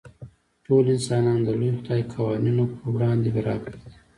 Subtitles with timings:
[0.65, 3.91] ټول انسانان د لوی خدای قوانینو په وړاندې برابر دي.